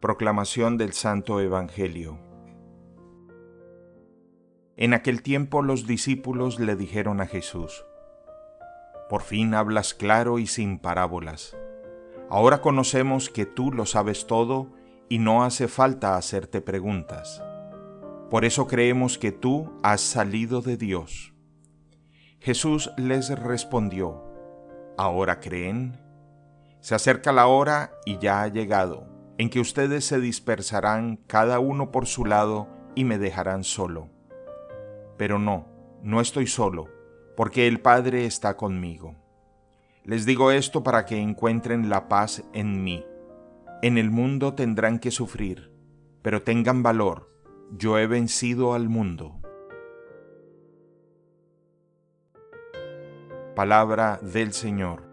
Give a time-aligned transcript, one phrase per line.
[0.00, 2.20] Proclamación del Santo Evangelio
[4.76, 7.84] En aquel tiempo los discípulos le dijeron a Jesús,
[9.08, 11.56] Por fin hablas claro y sin parábolas.
[12.30, 14.70] Ahora conocemos que tú lo sabes todo
[15.08, 17.42] y no hace falta hacerte preguntas.
[18.30, 21.34] Por eso creemos que tú has salido de Dios.
[22.38, 24.22] Jesús les respondió,
[24.96, 26.00] ¿ahora creen?
[26.78, 29.07] Se acerca la hora y ya ha llegado,
[29.38, 34.08] en que ustedes se dispersarán cada uno por su lado y me dejarán solo.
[35.16, 35.66] Pero no,
[36.02, 36.88] no estoy solo,
[37.36, 39.14] porque el Padre está conmigo.
[40.04, 43.04] Les digo esto para que encuentren la paz en mí.
[43.80, 45.72] En el mundo tendrán que sufrir,
[46.22, 47.30] pero tengan valor,
[47.70, 49.40] yo he vencido al mundo.
[53.54, 55.07] Palabra del Señor.